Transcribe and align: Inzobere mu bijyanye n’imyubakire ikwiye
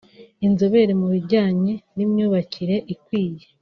Inzobere 0.45 0.91
mu 0.99 1.07
bijyanye 1.13 1.73
n’imyubakire 1.95 2.75
ikwiye 2.93 3.45